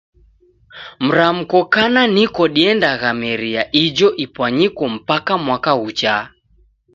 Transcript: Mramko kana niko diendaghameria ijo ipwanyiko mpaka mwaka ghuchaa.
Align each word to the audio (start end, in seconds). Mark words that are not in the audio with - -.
Mramko 1.07 1.59
kana 1.73 2.01
niko 2.15 2.43
diendaghameria 2.55 3.61
ijo 3.83 4.07
ipwanyiko 4.25 4.83
mpaka 4.95 5.33
mwaka 5.45 5.71
ghuchaa. 5.81 6.23